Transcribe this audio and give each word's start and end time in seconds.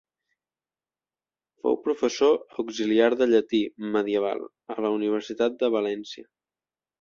Fou 1.65 1.77
professor 1.87 2.33
auxiliar 2.63 3.11
de 3.19 3.27
llatí 3.33 3.59
medieval 3.97 4.43
a 4.77 4.79
la 4.87 4.93
Universitat 4.97 5.61
de 5.61 5.71
València. 5.77 6.27